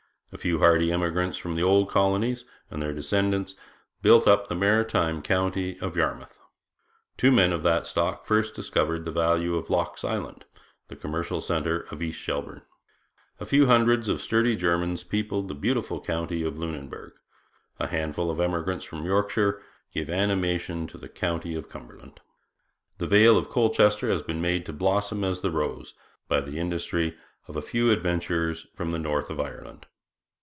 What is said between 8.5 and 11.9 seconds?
discovered the value of Locke's Island, the commercial centre